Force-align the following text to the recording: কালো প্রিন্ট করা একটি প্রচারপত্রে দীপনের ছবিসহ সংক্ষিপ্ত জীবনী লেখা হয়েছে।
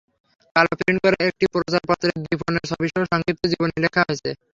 কালো 0.55 0.73
প্রিন্ট 0.79 0.99
করা 1.03 1.17
একটি 1.29 1.45
প্রচারপত্রে 1.53 2.09
দীপনের 2.23 2.65
ছবিসহ 2.71 3.01
সংক্ষিপ্ত 3.11 3.43
জীবনী 3.51 3.75
লেখা 3.83 4.01
হয়েছে। 4.01 4.29